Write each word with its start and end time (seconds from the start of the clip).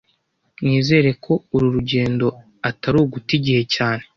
Nizere 0.63 1.09
ko 1.23 1.33
uru 1.55 1.67
rugendo 1.75 2.27
atari 2.69 2.97
uguta 3.03 3.31
igihe 3.39 3.61
cyane 3.75 4.03